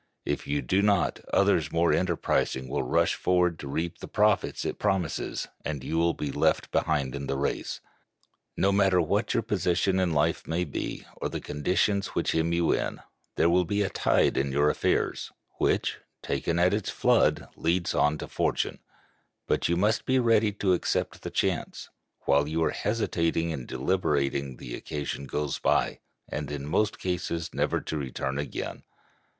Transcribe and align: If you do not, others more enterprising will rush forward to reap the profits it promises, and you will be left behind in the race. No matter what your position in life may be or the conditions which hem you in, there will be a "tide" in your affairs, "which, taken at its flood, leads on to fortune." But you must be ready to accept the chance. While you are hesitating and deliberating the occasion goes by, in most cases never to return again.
If 0.25 0.47
you 0.47 0.63
do 0.63 0.81
not, 0.81 1.19
others 1.31 1.71
more 1.71 1.93
enterprising 1.93 2.67
will 2.67 2.81
rush 2.81 3.13
forward 3.13 3.59
to 3.59 3.67
reap 3.67 3.99
the 3.99 4.07
profits 4.07 4.65
it 4.65 4.79
promises, 4.79 5.47
and 5.63 5.83
you 5.83 5.99
will 5.99 6.15
be 6.15 6.31
left 6.31 6.71
behind 6.71 7.13
in 7.13 7.27
the 7.27 7.37
race. 7.37 7.81
No 8.57 8.71
matter 8.71 8.99
what 8.99 9.35
your 9.35 9.43
position 9.43 9.99
in 9.99 10.11
life 10.11 10.47
may 10.47 10.63
be 10.63 11.05
or 11.17 11.29
the 11.29 11.39
conditions 11.39 12.07
which 12.15 12.31
hem 12.31 12.51
you 12.51 12.71
in, 12.71 13.01
there 13.35 13.47
will 13.47 13.63
be 13.63 13.83
a 13.83 13.91
"tide" 13.91 14.37
in 14.37 14.51
your 14.51 14.71
affairs, 14.71 15.31
"which, 15.59 15.99
taken 16.23 16.57
at 16.57 16.73
its 16.73 16.89
flood, 16.89 17.47
leads 17.55 17.93
on 17.93 18.17
to 18.17 18.27
fortune." 18.27 18.79
But 19.45 19.69
you 19.69 19.77
must 19.77 20.07
be 20.07 20.17
ready 20.17 20.51
to 20.53 20.73
accept 20.73 21.21
the 21.21 21.29
chance. 21.29 21.91
While 22.25 22.47
you 22.47 22.63
are 22.63 22.71
hesitating 22.71 23.53
and 23.53 23.67
deliberating 23.67 24.57
the 24.57 24.73
occasion 24.73 25.27
goes 25.27 25.59
by, 25.59 25.99
in 26.27 26.65
most 26.65 26.97
cases 26.97 27.53
never 27.53 27.79
to 27.81 27.97
return 27.97 28.39
again. 28.39 28.81